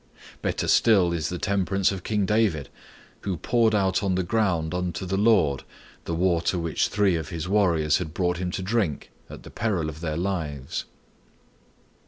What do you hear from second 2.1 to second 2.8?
David,